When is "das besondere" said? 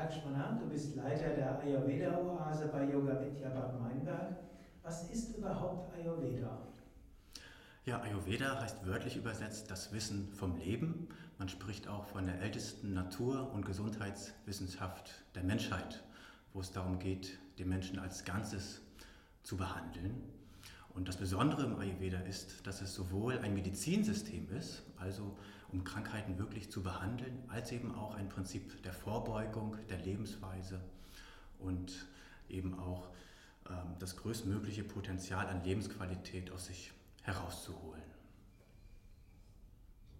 21.08-21.64